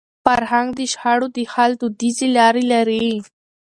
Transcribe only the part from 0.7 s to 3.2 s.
د شخړو د حل دودیزي لارې لري.